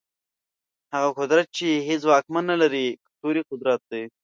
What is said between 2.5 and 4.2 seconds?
نلري، کلتوري قدرت دی.